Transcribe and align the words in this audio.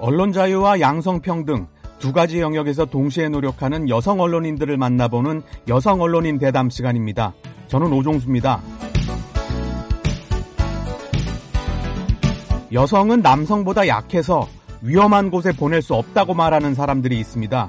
언론 0.00 0.32
자유와 0.32 0.80
양성평등 0.80 1.66
두 1.98 2.14
가지 2.14 2.40
영역에서 2.40 2.86
동시에 2.86 3.28
노력하는 3.28 3.90
여성 3.90 4.18
언론인들을 4.18 4.74
만나보는 4.78 5.42
여성 5.68 6.00
언론인 6.00 6.38
대담 6.38 6.70
시간입니다. 6.70 7.34
저는 7.68 7.92
오종수입니다. 7.92 8.62
여성은 12.72 13.20
남성보다 13.20 13.88
약해서 13.88 14.48
위험한 14.80 15.30
곳에 15.30 15.52
보낼 15.52 15.82
수 15.82 15.94
없다고 15.94 16.32
말하는 16.32 16.74
사람들이 16.74 17.18
있습니다. 17.18 17.68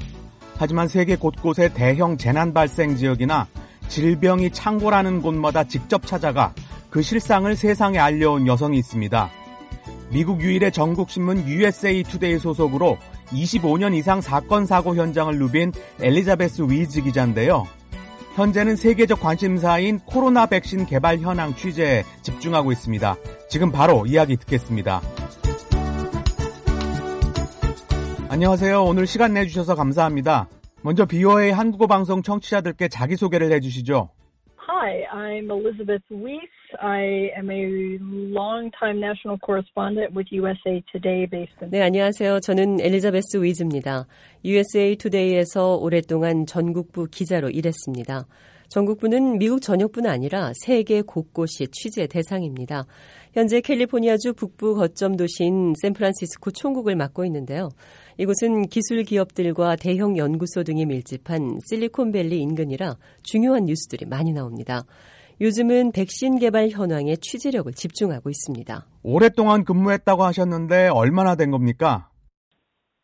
하지만 0.57 0.87
세계 0.87 1.17
곳곳에 1.17 1.73
대형 1.73 2.17
재난 2.17 2.53
발생 2.53 2.95
지역이나 2.95 3.47
질병이 3.89 4.51
창궐하는 4.51 5.21
곳마다 5.21 5.65
직접 5.65 6.05
찾아가 6.05 6.53
그 6.89 7.01
실상을 7.01 7.53
세상에 7.57 7.99
알려온 7.99 8.47
여성이 8.47 8.77
있습니다. 8.77 9.40
미국 10.11 10.41
유일의 10.41 10.73
전국신문 10.73 11.47
USA 11.47 12.03
투데이 12.03 12.37
소속으로 12.37 12.97
25년 13.27 13.95
이상 13.95 14.19
사건 14.19 14.65
사고 14.65 14.95
현장을 14.95 15.37
누빈 15.37 15.71
엘리자베스 16.01 16.63
위즈 16.69 17.01
기자인데요. 17.01 17.65
현재는 18.35 18.75
세계적 18.75 19.21
관심사인 19.21 19.99
코로나 19.99 20.45
백신 20.45 20.85
개발 20.85 21.19
현황 21.19 21.55
취재에 21.55 22.03
집중하고 22.23 22.73
있습니다. 22.73 23.15
지금 23.49 23.71
바로 23.71 24.05
이야기 24.05 24.35
듣겠습니다. 24.35 25.01
안녕하세요. 28.29 28.83
오늘 28.83 29.07
시간 29.07 29.33
내주셔서 29.33 29.75
감사합니다. 29.75 30.49
먼저 30.81 31.05
VOA 31.05 31.51
한국어 31.51 31.87
방송 31.87 32.21
청취자들께 32.21 32.89
자기소개를 32.89 33.51
해주시죠. 33.53 34.09
Hi, 34.67 35.05
I'm 35.13 35.51
Elizabeth 35.51 36.03
Weise. 36.11 36.60
I 36.81 37.29
am 37.37 37.51
a 37.51 37.99
long-time 38.01 38.99
national 38.99 39.37
correspondent 39.45 40.15
with 40.15 40.27
USA 40.31 40.83
Today 40.91 41.27
based 41.29 41.53
in. 41.61 41.69
네, 41.69 41.79
안녕하세요. 41.83 42.39
저는 42.39 42.81
엘리자베스 42.81 43.37
위즈입니다. 43.37 44.07
USA 44.43 44.95
Today에서 44.95 45.75
오랫동안 45.75 46.47
전국부 46.47 47.05
기자로 47.05 47.51
일했습니다. 47.51 48.25
전국부는 48.69 49.37
미국 49.37 49.61
전역뿐 49.61 50.07
아니라 50.07 50.53
세계 50.55 51.03
곳곳이 51.03 51.67
취재 51.71 52.07
대상입니다. 52.07 52.85
현재 53.33 53.61
캘리포니아주 53.61 54.33
북부 54.33 54.75
거점 54.75 55.17
도시인 55.17 55.75
샌프란시스코 55.79 56.49
총국을 56.49 56.95
맡고 56.95 57.25
있는데요. 57.25 57.69
이곳은 58.17 58.69
기술 58.69 59.03
기업들과 59.03 59.75
대형 59.75 60.17
연구소 60.17 60.63
등이 60.63 60.85
밀집한 60.87 61.59
실리콘밸리 61.69 62.39
인근이라 62.39 62.95
중요한 63.21 63.65
뉴스들이 63.65 64.05
많이 64.07 64.33
나옵니다. 64.33 64.83
요즘은 65.41 65.91
백신 65.91 66.37
개발 66.37 66.69
현황에 66.69 67.15
취재력을 67.15 67.73
집중하고 67.73 68.29
있습니다. 68.29 68.85
오랫동안 69.01 69.65
근무했다고 69.65 70.23
하셨는데 70.23 70.89
얼마나 70.89 71.35
된 71.35 71.49
겁니까? 71.49 72.11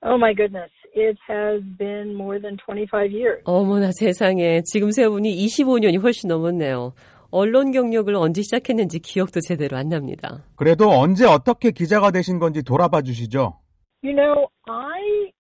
Oh 0.06 0.18
my 0.18 0.36
goodness. 0.36 0.72
It 0.96 1.18
has 1.28 1.64
been 1.80 2.14
more 2.14 2.40
than 2.40 2.56
25 2.58 3.10
years. 3.12 3.42
어머나 3.46 3.90
세상에 3.92 4.62
지금 4.66 4.92
세어보니 4.92 5.36
25년이 5.48 6.00
훨씬 6.00 6.28
넘었네요. 6.28 6.94
언론 7.32 7.72
경력을 7.72 8.14
언제 8.16 8.44
시작했는지 8.44 9.00
기억도 9.00 9.40
제대로 9.42 9.76
안 9.76 9.90
납니다. 9.90 10.44
그래도 10.56 10.92
언제 10.92 11.26
어떻게 11.26 11.72
기자가 11.72 12.12
되신 12.12 12.38
건지 12.38 12.62
돌아봐 12.64 13.02
주시죠. 13.02 13.60
You 14.04 14.16
know, 14.16 14.48
I 14.68 15.32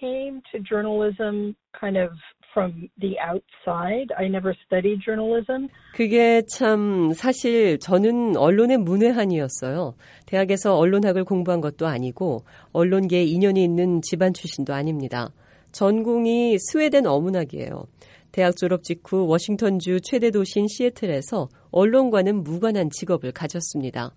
came 0.00 0.42
to 0.50 0.60
journalism 0.68 1.54
kind 1.78 1.96
of 1.96 2.10
from 2.52 2.88
the 3.00 3.16
outside. 3.20 4.12
I 4.16 4.26
never 4.26 4.54
studied 4.66 5.00
journalism. 5.04 5.68
그게 5.94 6.42
참 6.46 7.12
사실 7.14 7.78
저는 7.78 8.36
언론의 8.36 8.78
문외한이었어요. 8.78 9.94
대학에서 10.26 10.76
언론학을 10.76 11.24
공부한 11.24 11.60
것도 11.60 11.86
아니고 11.86 12.44
언론계에 12.72 13.24
인연이 13.24 13.62
있는 13.62 14.00
집안 14.02 14.32
출신도 14.34 14.74
아닙니다. 14.74 15.30
전공이 15.72 16.58
스웨덴 16.58 17.06
어문학이에요. 17.06 17.84
대학 18.32 18.56
졸업 18.56 18.82
직후 18.82 19.26
워싱턴주 19.26 20.00
최대 20.02 20.30
도시인 20.30 20.66
시애틀에서 20.68 21.48
언론과는 21.72 22.44
무관한 22.44 22.90
직업을 22.90 23.32
가졌습니다. 23.32 24.14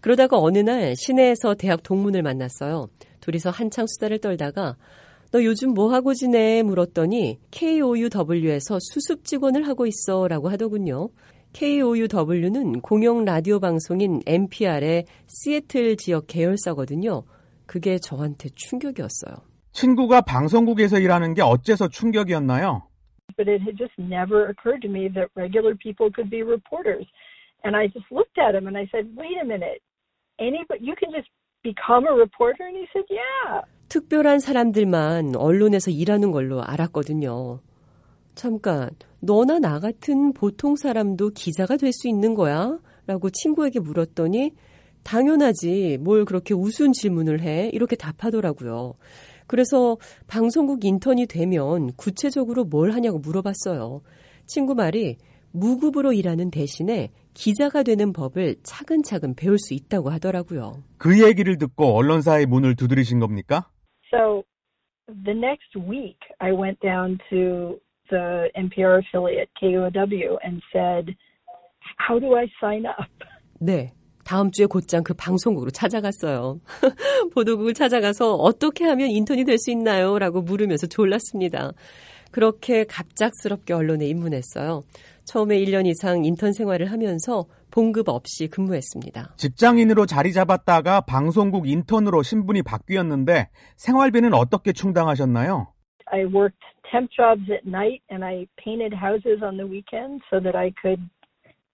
그러다가 0.00 0.38
어느 0.38 0.58
날 0.58 0.96
시내에서 0.96 1.54
대학 1.54 1.82
동문을 1.84 2.22
만났어요. 2.22 2.88
둘이서 3.20 3.50
한창 3.50 3.86
수다를 3.86 4.18
떨다가 4.18 4.76
너 5.32 5.42
요즘 5.42 5.72
뭐 5.72 5.94
하고 5.94 6.12
지내? 6.12 6.62
물었더니 6.62 7.38
KOUW에서 7.50 8.78
수습 8.80 9.24
직원을 9.24 9.66
하고 9.66 9.86
있어 9.86 10.28
라고 10.28 10.50
하더군요. 10.50 11.08
KOUW는 11.54 12.82
공영 12.82 13.24
라디오 13.24 13.58
방송인 13.58 14.20
NPR의 14.26 15.06
시애틀 15.26 15.96
지역 15.96 16.26
계열사거든요. 16.26 17.22
그게 17.64 17.96
저한테 17.96 18.50
충격이었어요. 18.54 19.36
친구가 19.72 20.20
방송국에서 20.20 20.98
일하는 20.98 21.32
게 21.32 21.40
어째서 21.40 21.88
충격이었나요? 21.88 22.82
But 23.38 23.48
it 23.48 23.62
had 23.62 23.78
just 23.78 23.94
never 23.98 24.50
occurred 24.50 24.82
to 24.82 24.90
me 24.92 25.08
that 25.14 25.30
regular 25.34 25.74
people 25.74 26.12
could 26.12 26.28
be 26.28 26.42
reporters. 26.42 27.06
And 27.64 27.74
I 27.74 27.88
just 27.88 28.04
looked 28.12 28.36
at 28.36 28.54
him 28.54 28.68
and 28.68 28.76
I 28.76 28.84
said, 28.92 29.08
wait 29.16 29.40
a 29.40 29.46
minute. 29.46 29.80
Anybody, 30.38 30.84
you 30.84 30.92
can 31.00 31.08
just 31.08 31.32
become 31.64 32.04
a 32.04 32.12
reporter? 32.12 32.68
And 32.68 32.76
he 32.76 32.84
said, 32.92 33.08
yeah. 33.08 33.64
특별한 33.92 34.40
사람들만 34.40 35.36
언론에서 35.36 35.90
일하는 35.90 36.30
걸로 36.30 36.62
알았거든요. 36.62 37.60
잠깐, 38.34 38.88
너나 39.20 39.58
나 39.58 39.80
같은 39.80 40.32
보통 40.32 40.76
사람도 40.76 41.32
기자가 41.34 41.76
될 41.76 41.92
수 41.92 42.08
있는 42.08 42.34
거야? 42.34 42.78
라고 43.06 43.28
친구에게 43.28 43.80
물었더니 43.80 44.52
당연하지. 45.02 45.98
뭘 46.00 46.24
그렇게 46.24 46.54
우스운 46.54 46.94
질문을 46.94 47.42
해? 47.42 47.68
이렇게 47.74 47.94
답하더라고요. 47.94 48.94
그래서 49.46 49.98
방송국 50.26 50.86
인턴이 50.86 51.26
되면 51.26 51.92
구체적으로 51.92 52.64
뭘 52.64 52.92
하냐고 52.92 53.18
물어봤어요. 53.18 54.00
친구 54.46 54.74
말이 54.74 55.18
무급으로 55.50 56.14
일하는 56.14 56.50
대신에 56.50 57.10
기자가 57.34 57.82
되는 57.82 58.14
법을 58.14 58.56
차근차근 58.62 59.34
배울 59.34 59.58
수 59.58 59.74
있다고 59.74 60.08
하더라고요. 60.08 60.82
그 60.96 61.22
얘기를 61.22 61.58
듣고 61.58 61.94
언론사의 61.94 62.46
문을 62.46 62.74
두드리신 62.74 63.18
겁니까? 63.18 63.68
So 64.12 64.44
the 65.08 65.34
next 65.34 65.74
week, 65.76 66.18
I 66.40 66.52
went 66.52 66.78
down 66.80 67.18
to 67.30 67.80
the 68.10 68.48
NPR 68.56 69.00
affiliate, 69.00 69.48
KOW, 69.58 70.38
and 70.44 70.62
said, 70.72 71.16
How 71.98 72.18
do 72.20 72.34
I 72.36 72.46
sign 72.60 72.84
up? 72.86 73.08
네. 73.60 73.92
다음 74.24 74.52
주에 74.52 74.66
곧장 74.66 75.02
그 75.02 75.14
방송국으로 75.14 75.70
찾아갔어요. 75.72 76.60
보도국을 77.34 77.74
찾아가서 77.74 78.34
어떻게 78.36 78.84
하면 78.84 79.10
인턴이 79.10 79.44
될 79.44 79.58
수 79.58 79.72
있나요? 79.72 80.16
라고 80.18 80.42
물으면서 80.42 80.86
졸랐습니다. 80.86 81.72
그렇게 82.30 82.84
갑작스럽게 82.84 83.72
언론에 83.74 84.06
입문했어요. 84.06 84.82
처음에 85.32 85.58
1년 85.60 85.86
이상 85.86 86.26
인턴 86.26 86.52
생활을 86.52 86.92
하면서 86.92 87.46
봉급 87.70 88.10
없이 88.10 88.48
근무했습니다. 88.48 89.32
직장인으로 89.38 90.04
자리 90.04 90.30
잡았다가 90.30 91.00
방송국 91.00 91.66
인턴으로 91.66 92.22
신분이 92.22 92.62
바뀌었는데 92.62 93.48
생활비는 93.76 94.34
어떻게 94.34 94.72
충당하셨나요? 94.72 95.72
I 96.12 96.24
worked 96.24 96.60
temp 96.90 97.08
jobs 97.16 97.50
at 97.50 97.66
night 97.66 98.02
and 98.12 98.22
I 98.22 98.46
painted 98.62 98.94
houses 98.94 99.42
on 99.42 99.56
the 99.56 99.64
weekend 99.64 100.20
so 100.28 100.38
that 100.38 100.54
I 100.54 100.70
could 100.76 101.00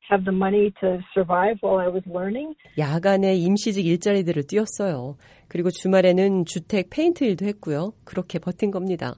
have 0.08 0.22
the 0.22 0.30
money 0.30 0.70
to 0.78 1.02
survive 1.12 1.58
while 1.60 1.82
I 1.82 1.91
was 1.91 2.06
learning. 2.06 2.54
야간에 2.78 3.34
임시직 3.34 3.84
일자리들을 3.84 4.44
뛰었어요. 4.47 5.16
그리고 5.48 5.70
주말에는 5.70 6.44
주택 6.44 6.91
페인트 6.91 7.24
일도 7.24 7.44
했고요. 7.47 7.94
그렇게 8.04 8.38
버틴 8.38 8.70
겁니다. 8.70 9.16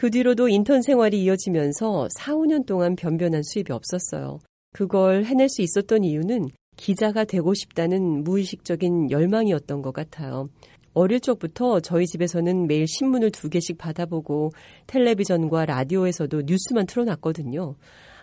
그 0.00 0.08
뒤로도 0.08 0.48
인턴 0.48 0.80
생활이 0.80 1.22
이어지면서 1.24 2.08
4, 2.16 2.32
5년 2.32 2.64
동안 2.64 2.96
변변한 2.96 3.42
수입이 3.42 3.70
없었어요. 3.70 4.38
그걸 4.72 5.24
해낼 5.24 5.50
수 5.50 5.60
있었던 5.60 6.04
이유는 6.04 6.48
기자가 6.78 7.24
되고 7.24 7.52
싶다는 7.52 8.24
무의식적인 8.24 9.10
열망이었던 9.10 9.82
것 9.82 9.92
같아요. 9.92 10.48
어릴 10.94 11.20
적부터 11.20 11.80
저희 11.80 12.06
집에서는 12.06 12.66
매일 12.66 12.86
신문을 12.88 13.30
두 13.30 13.50
개씩 13.50 13.76
받아보고 13.76 14.52
텔레비전과 14.86 15.66
라디오에서도 15.66 16.44
뉴스만 16.46 16.86
틀어놨거든요. 16.86 17.74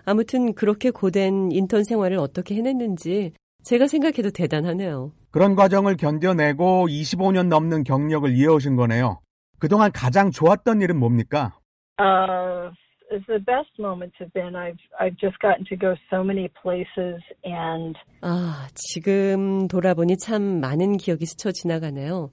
아무튼 0.04 0.56
그렇게 0.56 0.90
고된 0.90 1.52
인턴 1.52 1.84
생활을 1.84 2.18
어떻게 2.18 2.56
해냈는지 2.56 3.34
제가 3.64 3.88
생각해도 3.88 4.32
대단하네요. 4.32 5.12
그런 5.30 5.54
과정을 5.56 5.96
견뎌내고 5.98 6.88
25년 6.88 7.50
넘는 7.50 7.84
경력을 7.84 8.36
이어오신 8.36 8.78
거네요. 8.78 9.20
그동안 9.60 9.92
가장 9.92 10.32
좋았던 10.32 10.82
일은 10.82 10.98
뭡니까? 10.98 11.60
Uh, 12.00 12.70
the 13.28 13.40
best 13.40 13.72
moments 13.80 14.16
have 14.20 14.32
been 14.34 14.56
I've 14.56 14.78
I've 15.00 15.18
just 15.18 15.40
gotten 15.40 15.66
to 15.70 15.76
go 15.76 15.96
so 16.12 16.24
many 16.24 16.48
places 16.62 17.22
and 17.44 17.96
아, 18.22 18.68
지금 18.76 19.68
돌아보니 19.68 20.18
참 20.18 20.60
많은 20.60 20.98
기억이 20.98 21.26
스쳐 21.26 21.52
지나가네요. 21.52 22.30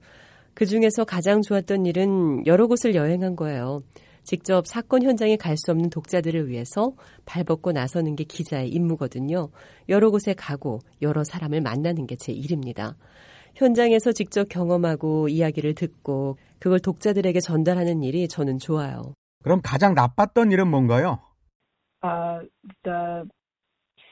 그 0.53 0.65
중에서 0.65 1.03
가장 1.05 1.41
좋았던 1.41 1.85
일은 1.85 2.45
여러 2.45 2.67
곳을 2.67 2.95
여행한 2.95 3.35
거예요. 3.35 3.81
직접 4.23 4.65
사건 4.67 5.03
현장에 5.03 5.35
갈 5.37 5.55
수 5.57 5.71
없는 5.71 5.89
독자들을 5.89 6.47
위해서 6.49 6.93
발벗고 7.25 7.71
나서는 7.71 8.15
게 8.15 8.23
기자의 8.23 8.69
임무거든요. 8.69 9.49
여러 9.89 10.09
곳에 10.11 10.33
가고 10.33 10.79
여러 11.01 11.23
사람을 11.23 11.61
만나는 11.61 12.07
게 12.07 12.15
제 12.15 12.31
일입니다. 12.33 12.95
현장에서 13.55 14.11
직접 14.11 14.49
경험하고 14.49 15.29
이야기를 15.29 15.75
듣고 15.75 16.37
그걸 16.59 16.79
독자들에게 16.79 17.39
전달하는 17.39 18.03
일이 18.03 18.27
저는 18.27 18.59
좋아요. 18.59 19.13
그럼 19.45 19.61
가장 19.63 19.93
나빴던 19.93 20.51
일은 20.51 20.67
뭔가요? 20.67 21.19
Uh, 22.03 22.41
the 22.83 23.29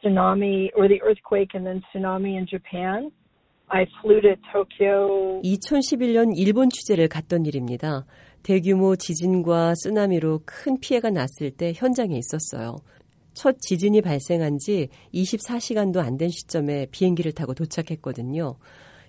tsunami 0.04 0.70
or 0.78 0.88
the 0.88 1.02
earthquake 1.02 1.56
and 1.56 1.66
then 1.66 1.82
tsunami 1.90 2.38
in 2.38 2.46
Japan. 2.46 3.10
I 3.70 3.88
flew 4.02 4.22
to 4.22 4.36
Tokyo. 4.54 5.42
2011년 5.44 6.34
일본 6.38 6.70
취재를 6.70 7.08
갔던 7.08 7.48
일입니다. 7.48 8.06
대규모 8.44 8.96
지진과 8.96 9.74
쓰나미로 9.76 10.42
큰 10.46 10.80
피해가 10.80 11.10
났을 11.10 11.50
때 11.50 11.74
현장에 11.76 12.16
있었어요. 12.16 12.76
첫 13.34 13.58
지진이 13.60 14.04
발생한 14.04 14.60
지 14.60 14.90
24시간도 15.16 15.98
안 15.98 16.18
된 16.18 16.30
시점에 16.30 16.86
비행기를 16.92 17.32
타고 17.32 17.56
도착했거든요. 17.56 18.58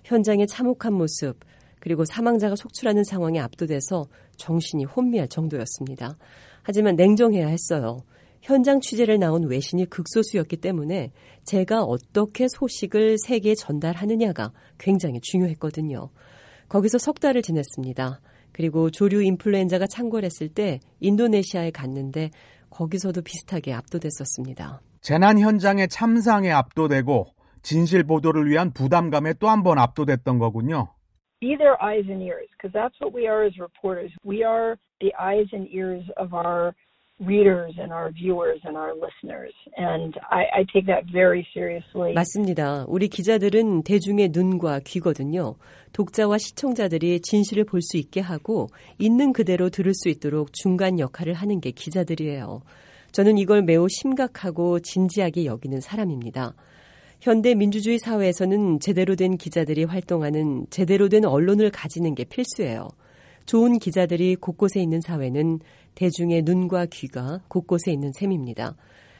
현장의 0.05 0.47
참혹한 0.47 0.93
모습, 0.93 1.37
그리고 1.85 2.03
사망자가 2.03 2.55
속출하는 2.55 3.03
상황에 3.03 3.39
압도돼서 3.39 4.07
정신이 4.37 4.85
혼미할 4.85 5.27
정도였습니다. 5.27 6.17
하지만 6.63 6.95
냉정해야 6.95 7.45
했어요. 7.47 7.99
현장 8.41 8.81
취재를 8.81 9.19
나온 9.19 9.43
외신이 9.47 9.85
극소수였기 9.91 10.57
때문에 10.57 11.11
제가 11.43 11.83
어떻게 11.83 12.47
소식을 12.47 13.17
세계에 13.19 13.53
전달하느냐가 13.53 14.51
굉장히 14.79 15.19
중요했거든요. 15.21 16.09
거기서 16.69 16.97
석 16.97 17.19
달을 17.19 17.43
지냈습니다. 17.43 18.19
그리고 18.51 18.89
조류 18.89 19.21
인플루엔자가 19.21 19.85
창궐했을 19.85 20.49
때 20.49 20.79
인도네시아에 21.01 21.69
갔는데 21.69 22.31
거기서도 22.71 23.21
비슷하게 23.21 23.73
압도됐었습니다. 23.73 24.81
재난 25.01 25.37
현장의 25.37 25.89
참상에 25.89 26.49
압도되고 26.49 27.27
진실 27.61 28.03
보도를 28.05 28.49
위한 28.49 28.71
부담감에 28.73 29.33
또 29.33 29.49
한 29.49 29.61
번 29.61 29.77
압도됐던 29.77 30.39
거군요. 30.39 30.94
Be 31.45 31.55
their 31.65 31.77
eyes 31.89 32.05
and 32.13 32.21
ears, 32.23 32.49
because 32.55 32.73
that's 32.79 32.97
what 33.01 33.11
we 33.13 33.23
are 33.31 33.41
as 33.49 33.53
reporters. 33.67 34.11
We 34.23 34.37
are 34.43 34.69
the 35.03 35.11
eyes 35.29 35.47
and 35.55 35.65
ears 35.79 36.03
of 36.23 36.33
our 36.33 36.73
readers 37.19 37.73
and 37.81 37.93
our 37.93 38.09
viewers 38.21 38.59
and 38.67 38.75
our 38.75 38.93
listeners. 39.05 39.53
And 39.77 40.11
I, 40.39 40.41
I 40.59 40.61
take 40.73 40.85
that 40.93 41.03
very 41.19 41.43
seriously. 41.53 42.13
맞습니다. 42.15 42.85
우리 42.87 43.07
기자들은 43.09 43.83
대중의 43.83 44.29
눈과 44.33 44.79
귀거든요. 44.79 45.55
독자와 45.93 46.39
시청자들이 46.39 47.21
진실을 47.21 47.65
볼 47.65 47.81
수 47.81 47.97
있게 47.97 48.21
하고 48.21 48.67
있는 48.97 49.31
그대로 49.31 49.69
들을 49.69 49.93
수 49.93 50.09
있도록 50.09 50.51
중간 50.51 50.99
역할을 50.99 51.35
하는 51.35 51.61
게 51.61 51.69
기자들이에요. 51.69 52.63
저는 53.11 53.37
이걸 53.37 53.61
매우 53.61 53.87
심각하고 53.87 54.79
진지하게 54.79 55.45
여기는 55.45 55.79
사람입니다. 55.79 56.55
현대 57.21 57.55
민주주의 57.55 57.97
사회에서는 57.97 58.79
제대로 58.79 59.15
된 59.15 59.37
기자들이 59.37 59.83
활동하는 59.85 60.67
제대로 60.69 61.09
된 61.09 61.25
언론을 61.25 61.71
가지는 61.71 62.15
게 62.15 62.23
필수예요. 62.23 62.87
좋은 63.45 63.79
기자들이 63.79 64.35
곳곳에 64.35 64.81
있는 64.81 65.01
사회는 65.01 65.59
대중의 65.95 66.43
눈과 66.43 66.87
귀가 66.91 67.39
곳곳에 67.47 67.91
있는 67.91 68.11
셈입니다. 68.11 68.75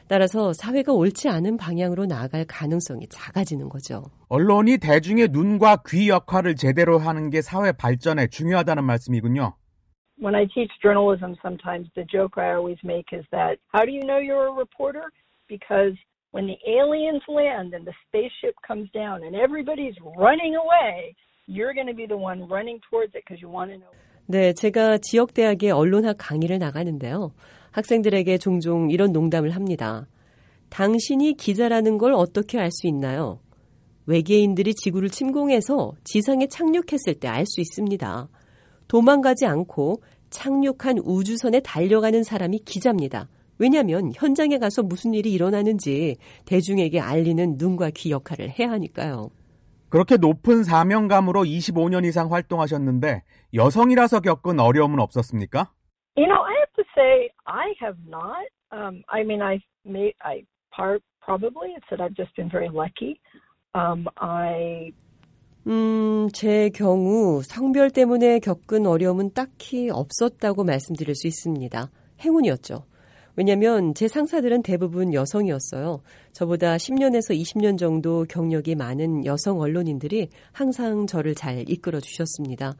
따라서 0.08 0.52
사회가 0.52 0.92
옳지 0.92 1.28
않은 1.28 1.56
방향으로 1.56 2.06
나아갈 2.06 2.44
가능성이 2.44 3.08
작아지는 3.08 3.68
거죠. 3.68 4.04
언론이 4.28 4.78
대중의 4.78 5.28
눈과 5.32 5.82
귀 5.88 6.08
역할을 6.08 6.54
제대로 6.54 6.98
하는 6.98 7.30
게 7.30 7.42
사회 7.42 7.72
발전에 7.72 8.28
중요하다는 8.28 8.84
말씀이군요. 8.84 9.54
When 10.18 10.34
I 10.34 10.46
teach 10.54 10.72
journalism, 10.80 11.34
sometimes 11.42 11.90
the 11.94 12.06
joke 12.06 12.40
I 12.40 12.54
always 12.54 12.78
make 12.84 13.12
is 13.12 13.26
that 13.32 13.58
how 13.74 13.84
do 13.84 13.92
you 13.92 14.00
know 14.06 14.22
you're 14.22 14.48
a 14.48 14.54
reporter? 14.54 15.10
Because 15.48 15.98
when 16.36 16.46
the 16.46 16.60
aliens 16.68 17.24
land 17.28 17.72
and 17.72 17.86
the 17.88 17.96
spaceship 18.04 18.54
comes 18.60 18.90
down 18.92 19.24
and 19.24 19.34
everybody's 19.34 19.96
running 20.20 20.54
away, 20.54 21.16
you're 21.46 21.72
going 21.72 21.88
to 21.88 21.96
be 21.96 22.06
the 22.06 22.16
one 22.16 22.46
running 22.46 22.78
towards 22.90 23.12
it 23.16 23.24
because 23.24 23.40
you 23.40 23.48
want 23.48 23.72
to 23.72 23.78
know. 23.78 23.92
네, 24.28 24.52
제가 24.52 24.98
지역 24.98 25.32
대학의 25.32 25.70
언론학 25.70 26.16
강의를 26.18 26.58
나가는데요. 26.58 27.32
학생들에게 27.70 28.36
종종 28.38 28.90
이런 28.90 29.12
농담을 29.12 29.50
합니다. 29.50 30.06
당신이 30.68 31.34
기자라는 31.34 31.96
걸 31.96 32.12
어떻게 32.12 32.58
알 32.58 32.70
수 32.70 32.86
있나요? 32.86 33.40
외계인들이 34.06 34.74
지구를 34.74 35.08
침공해서 35.08 35.92
지상에 36.04 36.48
착륙했을 36.48 37.14
때 37.18 37.28
알 37.28 37.46
수 37.46 37.60
있습니다. 37.60 38.28
도망가지 38.88 39.46
않고 39.46 40.02
착륙한 40.30 40.98
우주선에 40.98 41.60
달려가는 41.60 42.22
사람이 42.24 42.58
기자입니다. 42.64 43.28
왜냐하면 43.58 44.12
현장에 44.14 44.58
가서 44.58 44.82
무슨 44.82 45.14
일이 45.14 45.32
일어나는지 45.32 46.16
대중에게 46.44 47.00
알리는 47.00 47.56
눈과 47.56 47.90
귀 47.94 48.10
역할을 48.10 48.50
해야 48.50 48.70
하니까요. 48.70 49.30
그렇게 49.88 50.16
높은 50.16 50.64
사명감으로 50.64 51.44
25년 51.44 52.04
이상 52.04 52.32
활동하셨는데 52.32 53.22
여성이라서 53.54 54.20
겪은 54.20 54.60
어려움은 54.60 55.00
없었습니까? 55.00 55.70
You 56.16 56.26
know, 56.26 56.42
I 56.42 56.54
have 56.56 56.72
to 56.76 56.84
say 56.94 57.30
I 57.44 57.74
have 57.80 57.98
not. 58.08 58.48
Um, 58.72 59.02
I 59.08 59.22
mean, 59.22 59.42
I 59.42 59.60
may, 59.84 60.12
I 60.20 60.44
part 60.74 61.02
probably 61.20 61.74
it's 61.76 61.86
that 61.90 62.00
I've 62.00 62.16
just 62.16 62.34
been 62.36 62.50
very 62.50 62.68
lucky. 62.68 63.20
Um, 63.74 64.06
I 64.16 64.92
음, 65.66 66.28
제 66.32 66.70
경우 66.70 67.42
성별 67.42 67.90
때문에 67.90 68.38
겪은 68.38 68.86
어려움은 68.86 69.34
딱히 69.34 69.90
없었다고 69.90 70.62
말씀드릴 70.62 71.14
수 71.16 71.26
있습니다. 71.26 71.90
행운이었죠. 72.20 72.84
왜냐면 73.36 73.94
제 73.94 74.08
상사들은 74.08 74.62
대부분 74.62 75.12
여성이었어요. 75.12 76.02
저보다 76.32 76.76
10년에서 76.76 77.38
20년 77.38 77.78
정도 77.78 78.24
경력이 78.28 78.74
많은 78.74 79.24
여성 79.26 79.60
언론인들이 79.60 80.30
항상 80.52 81.06
저를 81.06 81.34
잘 81.34 81.64
이끌어 81.68 82.00
주셨습니다. 82.00 82.74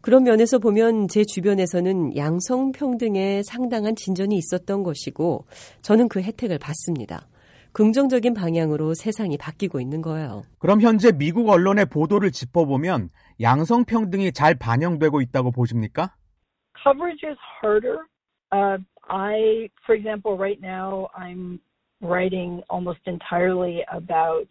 그런 0.00 0.22
면에서 0.22 0.58
보면 0.58 1.08
제 1.08 1.24
주변에서는 1.24 2.16
양성 2.16 2.70
평등에 2.70 3.42
상당한 3.42 3.96
진전이 3.96 4.36
있었던 4.36 4.84
것이고 4.84 5.46
저는 5.82 6.08
그 6.08 6.22
혜택을 6.22 6.58
받습니다. 6.58 7.26
긍정적인 7.72 8.32
방향으로 8.32 8.94
세상이 8.94 9.36
바뀌고 9.36 9.80
있는 9.80 10.00
거예요. 10.00 10.44
그럼 10.58 10.80
현재 10.80 11.12
미국 11.12 11.50
언론의 11.50 11.86
보도를 11.86 12.30
짚어보면 12.30 13.10
양성 13.42 13.84
평등이 13.84 14.32
잘 14.32 14.54
반영되고 14.54 15.20
있다고 15.20 15.50
보십니까? 15.50 16.14
coverage 16.86 17.24
is 17.24 17.36
harder. 17.60 17.98
Uh, 18.52 18.78
I, 19.08 19.70
for 19.86 19.94
example, 19.94 20.36
right 20.36 20.60
now 20.60 21.08
I'm 21.16 21.60
writing 22.00 22.62
almost 22.68 23.00
entirely 23.06 23.84
about 23.92 24.48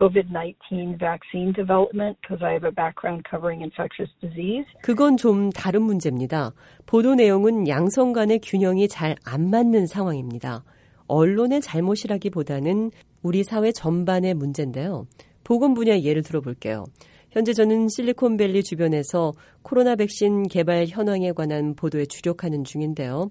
COVID 0.00 0.30
19 0.32 0.98
vaccine 0.98 1.52
development 1.52 2.16
because 2.20 2.42
I 2.42 2.52
have 2.52 2.64
a 2.64 2.72
background 2.72 3.24
covering 3.30 3.62
infectious 3.62 4.10
disease. 4.20 4.66
그건 4.82 5.16
좀 5.16 5.50
다른 5.50 5.82
문제입니다. 5.82 6.52
보도 6.86 7.14
내용은 7.14 7.68
양성 7.68 8.12
간의 8.12 8.40
균형이 8.42 8.88
잘 8.88 9.14
안 9.24 9.50
맞는 9.50 9.86
상황입니다. 9.86 10.64
언론의 11.06 11.60
잘못이라기보다는 11.60 12.90
우리 13.22 13.44
사회 13.44 13.70
전반의 13.70 14.34
문제인데요. 14.34 15.06
보건 15.44 15.74
분야 15.74 16.00
예를 16.00 16.22
들어볼게요. 16.22 16.86
현재 17.30 17.52
저는 17.52 17.88
실리콘밸리 17.88 18.62
주변에서 18.62 19.32
코로나 19.62 19.96
백신 19.96 20.44
개발 20.48 20.86
현황에 20.86 21.32
관한 21.32 21.74
보도에 21.74 22.06
주력하는 22.06 22.64
중인데요. 22.64 23.30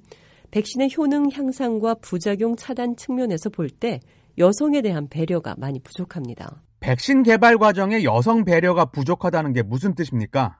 백신의 0.53 0.89
효능 0.95 1.31
향상과 1.31 1.95
부작용 1.95 2.55
차단 2.55 2.95
측면에서 2.95 3.49
볼 3.49 3.69
때 3.69 3.99
여성에 4.37 4.83
대한 4.83 5.07
배려가 5.09 5.55
많이 5.57 5.79
부족합니다. 5.79 6.61
백신 6.79 7.23
개발 7.23 7.57
과정에 7.57 8.03
여성 8.03 8.45
배려가 8.45 8.85
부족하다는 8.85 9.53
게 9.53 9.63
무슨 9.63 9.95
뜻입니까? 9.95 10.59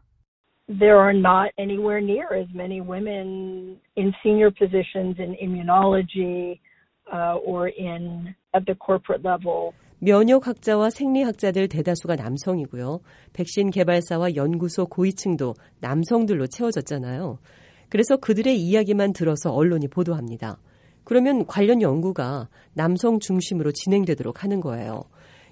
There 0.68 0.98
are 0.98 1.16
not 1.16 1.52
anywhere 1.60 2.02
near 2.04 2.26
as 2.34 2.50
many 2.56 2.82
women 2.82 3.78
in 3.96 4.12
senior 4.26 4.50
positions 4.50 5.20
in 5.20 5.36
immunology 5.40 6.58
uh, 7.14 7.38
or 7.46 7.70
in 7.70 8.34
at 8.56 8.66
the 8.66 8.76
corporate 8.84 9.22
level. 9.24 9.74
면역학자와 10.00 10.90
생리학자들 10.90 11.68
대다수가 11.68 12.16
남성이고요. 12.16 13.00
백신 13.34 13.70
개발사와 13.70 14.36
연구소 14.36 14.88
고위층도 14.88 15.54
남성들로 15.82 16.48
채워졌잖아요. 16.48 17.38
그래서 17.94 18.18
그들의 18.18 18.60
이야기만 18.60 19.14
들어서 19.14 19.54
언론이 19.54 19.88
보도합니다. 19.88 20.58
그러면 21.04 21.46
관련 21.46 21.80
연구가 21.80 22.50
남성 22.74 23.20
중심으로 23.20 23.72
진행되도록 23.72 24.44
하는 24.44 24.62
거예요. 24.62 25.04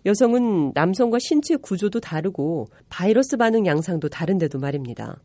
여성은 0.08 0.72
남성과 0.74 1.20
신체 1.20 1.56
구조도 1.56 2.00
다르고 2.00 2.66
바이러스 2.90 3.38
반응 3.38 3.68
양상도 3.68 4.10
다른데도 4.10 4.58
말입니다. 4.58 5.22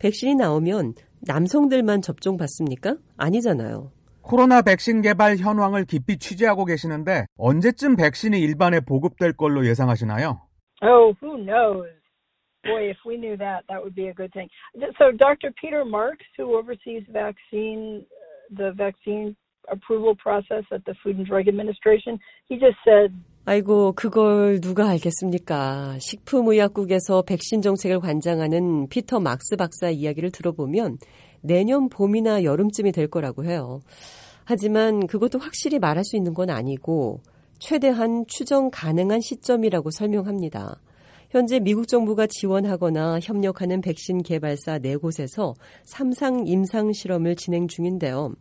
백신이 0.00 0.34
나오면 0.34 0.94
남성들만 1.20 2.02
접종받습니까? 2.02 2.96
아니잖아요. 3.16 3.92
코로나 4.22 4.60
백신 4.60 5.02
개발 5.02 5.36
현황을 5.36 5.84
깊이 5.84 6.18
취재하고 6.18 6.64
계시는데 6.64 7.26
언제쯤 7.36 7.94
백신이 7.94 8.40
일반에 8.40 8.80
보급될 8.80 9.34
걸로 9.34 9.64
예상하시나요? 9.66 10.40
Oh, 10.82 11.14
who 11.22 11.36
knows? 11.44 11.86
Boy, 12.66 12.90
if 12.90 12.98
we 13.04 13.16
knew 13.16 13.36
that, 13.36 13.64
that 13.68 13.82
would 13.82 13.94
be 13.94 14.08
a 14.08 14.14
good 14.14 14.32
thing. 14.32 14.48
So, 14.98 15.12
Dr. 15.12 15.52
Peter 15.60 15.84
Marks, 15.84 16.26
who 16.36 16.56
oversees 16.56 17.04
vaccine, 17.10 18.04
the 18.50 18.72
vaccine 18.76 19.36
approval 19.70 20.14
process 20.14 20.64
at 20.72 20.84
the 20.84 20.94
Food 21.02 21.16
and 21.16 21.26
Drug 21.26 21.48
Administration, 21.48 22.18
he 22.48 22.56
just 22.56 22.78
said 22.84 23.12
아이고, 23.48 23.92
그걸 23.92 24.60
누가 24.60 24.88
알겠습니까? 24.88 26.00
식품의약국에서 26.00 27.22
백신 27.22 27.62
정책을 27.62 28.00
관장하는 28.00 28.88
피터 28.88 29.20
막스 29.20 29.54
박사 29.54 29.88
이야기를 29.88 30.32
들어보면 30.32 30.98
내년 31.42 31.88
봄이나 31.88 32.42
여름쯤이 32.42 32.90
될 32.90 33.06
거라고 33.06 33.44
해요. 33.44 33.78
하지만 34.44 35.06
그것도 35.06 35.38
확실히 35.38 35.78
말할 35.78 36.04
수 36.04 36.16
있는 36.16 36.34
건 36.34 36.50
아니고 36.50 37.20
최대한 37.60 38.24
추정 38.26 38.68
가능한 38.72 39.20
시점이라고 39.20 39.90
설명합니다. 39.90 40.80
현재 41.36 41.60
미국 41.60 41.86
정부가 41.86 42.26
지원하거나 42.26 43.20
협력하는 43.20 43.82
백신 43.82 44.22
개발사 44.22 44.78
4곳에서 44.78 45.54
삼상 45.84 46.46
임상 46.46 46.94
실험을 46.94 47.36
진행 47.36 47.68
중인데요. 47.68 48.32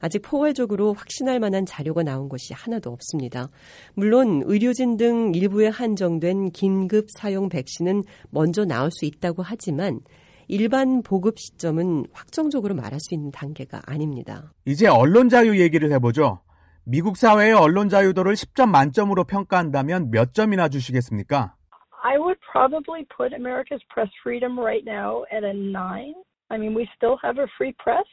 아직 0.00 0.20
포괄적으로 0.20 0.92
확신할 0.92 1.40
만한 1.40 1.64
자료가 1.64 2.02
나온 2.02 2.28
것이 2.28 2.52
하나도 2.52 2.90
없습니다. 2.90 3.48
물론 3.94 4.42
의료진 4.44 4.98
등 4.98 5.32
일부에 5.34 5.68
한정된 5.68 6.50
긴급 6.50 7.06
사용 7.16 7.48
백신은 7.48 8.02
먼저 8.28 8.66
나올 8.66 8.90
수 8.90 9.06
있다고 9.06 9.42
하지만 9.42 10.00
일반 10.46 11.02
보급 11.02 11.38
시점은 11.38 12.04
확정적으로 12.12 12.74
말할 12.74 13.00
수 13.00 13.14
있는 13.14 13.30
단계가 13.30 13.80
아닙니다. 13.86 14.52
이제 14.66 14.88
언론 14.88 15.30
자유 15.30 15.58
얘기를 15.58 15.90
해보죠. 15.92 16.42
미국 16.84 17.16
사회의 17.16 17.54
언론 17.54 17.88
자유도를 17.88 18.34
10점 18.34 18.68
만점으로 18.68 19.24
평가한다면 19.24 20.10
몇 20.10 20.34
점이나 20.34 20.68
주시겠습니까? 20.68 21.54
I 22.02 22.18
would 22.18 22.36
probably 22.40 23.06
put 23.16 23.32
America's 23.32 23.80
press 23.88 24.08
freedom 24.22 24.58
right 24.58 24.84
now 24.84 25.24
at 25.30 25.44
a 25.44 25.54
nine. 25.54 26.14
I 26.50 26.58
mean, 26.58 26.74
we 26.74 26.88
still 26.96 27.16
have 27.22 27.38
a 27.38 27.46
free 27.56 27.74
press, 27.78 28.06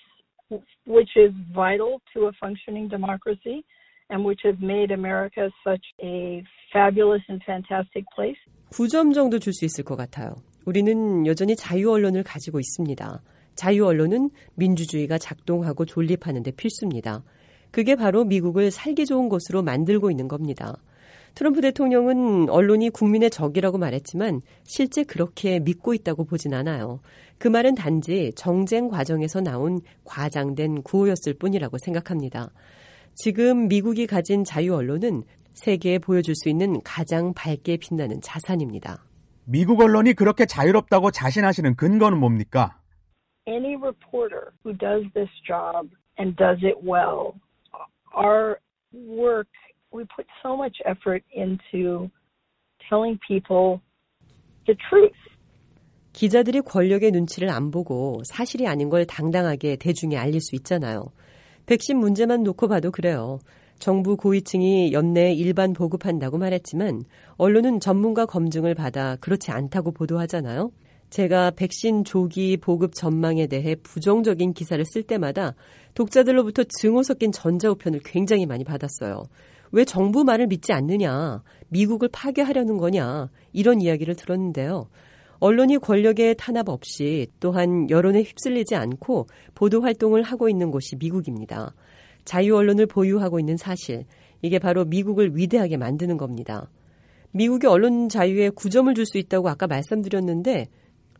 which 0.86 1.10
is 1.15 1.31
vital 1.53 2.00
to 2.13 2.27
a 2.27 2.31
functioning 2.39 2.88
democracy 2.88 3.65
and 4.12 4.24
which 4.24 4.41
has 4.43 4.55
made 4.62 4.91
America 4.91 5.50
such 5.63 5.84
a 6.01 6.43
fabulous 6.72 7.22
and 7.29 7.41
fantastic 7.46 8.05
place. 8.15 8.38
9점 8.72 9.13
정도 9.13 9.39
줄 9.39 9.53
수 9.53 9.65
있을 9.65 9.84
것 9.84 9.96
같아요. 9.96 10.36
우리는 10.65 11.25
여전히 11.25 11.55
자유 11.55 11.91
언론을 11.91 12.24
가지고 12.24 12.60
있습니다. 12.60 13.22
자유 13.55 13.88
언론은 13.88 14.29
민주주의가 14.55 15.17
작동하고 15.17 15.86
존립하는 15.86 16.43
데 16.43 16.51
필수입니다. 16.51 17.24
그게 17.72 17.96
바로 17.96 18.24
미국을 18.24 18.69
살기 18.72 19.05
좋은 19.05 19.29
곳으로 19.29 19.63
만들고 19.63 20.12
있는 20.12 20.27
겁니다. 20.27 20.75
트럼프 21.36 21.62
대통령은 21.62 22.50
언론이 22.50 22.89
국민의 22.89 23.29
적이라고 23.29 23.77
말했지만 23.77 24.41
실제 24.63 25.03
그렇게 25.03 25.59
믿고 25.59 25.93
있다고 25.93 26.25
보진 26.25 26.53
않아요. 26.53 27.00
그 27.38 27.48
말은 27.48 27.75
단지 27.75 28.31
정쟁 28.36 28.89
과정에서 28.89 29.39
나온 29.41 29.79
과장된 30.03 30.83
구호였을 30.83 31.36
뿐이라고 31.36 31.77
생각합니다. 31.77 32.50
지금 33.15 33.67
미국이 33.67 34.07
가진 34.07 34.43
자유 34.43 34.75
언론은 34.75 35.24
세계에 35.53 36.00
보여줄 36.00 36.36
수 36.36 36.50
있는 36.50 36.81
가장 36.83 37.33
밝게 37.33 37.77
빛나는 37.77 38.21
자산입니다. 38.21 39.03
미국 39.45 39.81
언론이 39.81 40.13
그렇게 40.13 40.45
자유롭다고 40.45 41.12
자신하시는 41.12 41.75
근거는 41.75 42.19
뭡니까? 42.19 42.79
Any 43.48 43.75
reporter 43.75 44.51
who 44.63 44.77
does 44.77 45.03
this 45.13 45.29
job 45.48 45.89
and 46.19 46.36
does 46.38 46.63
it 46.63 46.77
well, 46.86 47.33
our 48.15 48.59
work 48.93 49.50
we 49.91 50.05
put 50.15 50.25
so 50.43 50.55
much 50.55 50.77
effort 50.86 51.24
into 51.34 52.10
telling 52.89 53.19
people 53.27 53.81
the 54.65 54.75
truth. 54.89 55.15
기자들이 56.13 56.62
권력의 56.62 57.12
눈치를 57.12 57.50
안 57.50 57.72
보고 57.72 58.22
사실이 58.25 58.67
아닌 58.67 58.89
걸 58.89 59.05
당당하게 59.05 59.75
대중에 59.75 60.17
알릴 60.17 60.41
수 60.41 60.55
있잖아요. 60.55 61.05
백신 61.65 61.98
문제만 61.98 62.43
놓고 62.43 62.67
봐도 62.67 62.91
그래요. 62.91 63.39
정부 63.77 64.17
고위층이 64.17 64.91
연내 64.91 65.34
일반 65.34 65.72
보급한다고 65.72 66.38
말했지만 66.38 67.03
언론은 67.38 67.79
전문가 67.79 68.25
검증을 68.25 68.75
받아 68.75 69.15
그렇지 69.17 69.51
않다고 69.51 69.91
보도하잖아요. 69.91 70.72
제가 71.10 71.51
백신 71.51 72.03
조기 72.03 72.58
보급 72.58 72.93
전망에 72.93 73.48
대해 73.48 73.75
부정적인 73.75 74.53
기사를 74.53 74.84
쓸 74.86 75.03
때마다 75.03 75.55
독자들로부터 75.93 76.63
증오 76.65 77.01
섞인 77.03 77.31
전자우편을 77.31 78.01
굉장히 78.03 78.46
많이 78.46 78.63
받았어요. 78.63 79.24
왜 79.72 79.86
정부 79.86 80.24
말을 80.24 80.48
믿지 80.48 80.74
않느냐, 80.74 81.44
미국을 81.70 82.10
파괴하려는 82.12 82.78
거냐, 82.78 83.30
이런 83.54 83.82
이야기를 83.82 84.16
들었는데요. 84.16 84.90
언론이 85.40 85.78
권력의 85.78 86.36
탄압 86.38 86.70
없이 86.70 87.28
또한 87.40 87.90
여론에 87.90 88.24
휩쓸리지 88.24 88.76
않고 88.76 89.28
보도 89.56 89.82
활동을 89.82 90.22
하고 90.24 90.50
있는 90.50 90.70
곳이 90.72 90.96
미국입니다. 90.98 91.74
자유 92.26 92.56
언론을 92.56 92.88
보유하고 92.88 93.40
있는 93.40 93.56
사실, 93.56 94.06
이게 94.42 94.60
바로 94.60 94.86
미국을 94.86 95.36
위대하게 95.36 95.78
만드는 95.78 96.18
겁니다. 96.18 96.70
미국의 97.32 97.70
언론 97.70 98.10
자유에 98.10 98.50
9점을 98.50 98.94
줄 98.96 99.06
수 99.06 99.18
있다고 99.18 99.50
아까 99.50 99.68
말씀드렸는데 99.68 100.68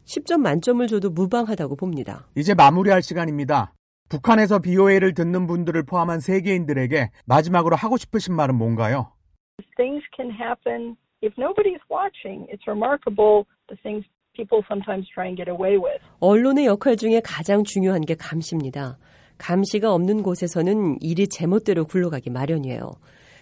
10점 0.06 0.39
만점을 0.39 0.86
줘도 0.88 1.12
무방하다고 1.12 1.75
봅니다. 1.75 2.27
이제 2.36 2.53
마무리할 2.53 3.03
시간입니다. 3.03 3.74
북한에서 4.09 4.59
BOA를 4.59 5.13
듣는 5.13 5.45
분들을 5.47 5.83
포함한 5.83 6.19
세계인들에게 6.19 7.11
마지막으로 7.25 7.75
하고 7.75 7.97
싶으신 7.97 8.33
말은 8.35 8.55
뭔가요? 8.55 9.13
Things 9.77 10.03
can 10.15 10.31
happen 10.31 10.97
if 11.23 11.33
nobody's 11.37 11.81
watching. 11.89 12.47
It's 12.51 12.65
remarkable 12.67 13.45
the 13.69 13.77
things 13.81 14.05
people 14.35 14.63
sometimes 14.67 15.07
try 15.13 15.27
and 15.27 15.37
get 15.37 15.49
away 15.49 15.77
with. 15.77 16.01
언론의 16.19 16.65
역할 16.65 16.97
중에 16.97 17.21
가장 17.23 17.63
중요한 17.63 18.01
게 18.01 18.15
감시입니다. 18.15 18.97
감시가 19.37 19.93
없는 19.93 20.23
곳에서는 20.23 20.97
일이 21.01 21.27
제멋대로 21.27 21.85
굴러가기 21.85 22.29
마련이에요. 22.29 22.91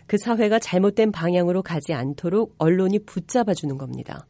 그 0.05 0.17
사회가 0.17 0.59
잘못된 0.59 1.11
방향으로 1.11 1.63
가지 1.63 1.93
않도록 1.93 2.55
언론이 2.59 2.99
붙잡아주는 3.05 3.77
겁니다. 3.77 4.27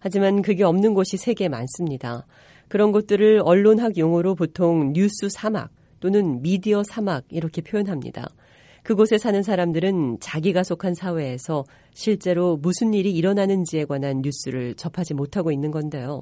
하지만 0.00 0.42
그게 0.42 0.62
없는 0.62 0.94
곳이 0.94 1.16
세계에 1.16 1.48
많습니다. 1.48 2.26
그런 2.68 2.92
것들을 2.92 3.40
언론학 3.44 3.96
용어로 3.96 4.34
보통 4.34 4.92
뉴스 4.92 5.28
사막 5.28 5.70
또는 6.06 6.40
미디어 6.40 6.84
사막 6.84 7.24
이렇게 7.30 7.60
표현합니다. 7.62 8.28
그곳에 8.84 9.18
사는 9.18 9.42
사람들은 9.42 10.18
자기가 10.20 10.62
속한 10.62 10.94
사회에서 10.94 11.64
실제로 11.94 12.56
무슨 12.56 12.94
일이 12.94 13.10
일어나는지에 13.10 13.86
관한 13.86 14.22
뉴스를 14.22 14.76
접하지 14.76 15.14
못하고 15.14 15.50
있는 15.50 15.72
건데요. 15.72 16.20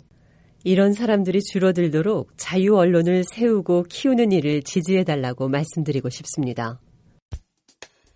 이런 0.64 0.94
사람들이 0.94 1.42
줄어들도록 1.42 2.30
자유 2.38 2.78
언론을 2.78 3.24
세우고 3.24 3.82
키우는 3.90 4.32
일을 4.32 4.62
지지해달라고 4.62 5.50
말씀드리고 5.50 6.08
싶습니다. 6.08 6.80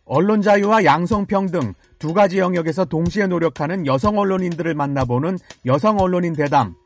언론 0.06 0.40
자유와 0.40 0.84
양성평등 0.87 1.75
두 1.98 2.14
가지 2.14 2.38
영역에서 2.38 2.87
동시에 2.87 3.26
노력하는 3.26 3.84
여성 3.84 4.16
언론인들을 4.16 4.72
만나보는 4.72 5.37
여성 5.66 5.98
언론인 5.98 6.32
대담. 6.32 6.76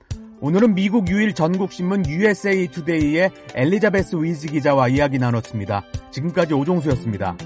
오늘은 0.43 0.75
미국 0.75 1.09
유일 1.09 1.35
전국신문 1.35 2.05
USA 2.07 2.67
투데이의 2.67 3.31
엘리자베스 3.55 4.17
위즈 4.17 4.49
기자와 4.49 4.89
이야기 4.89 5.17
나눴습니다. 5.17 5.85
지금까지 6.11 6.53
오종수였습니다. 6.53 7.37